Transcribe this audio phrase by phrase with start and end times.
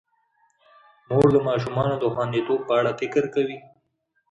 [1.09, 3.57] مور د ماشومانو د خوندیتوب په اړه فکر کوي.